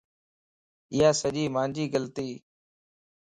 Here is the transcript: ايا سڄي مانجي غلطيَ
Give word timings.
ايا 0.93 1.09
سڄي 1.21 1.43
مانجي 1.55 1.85
غلطيَ 1.93 2.31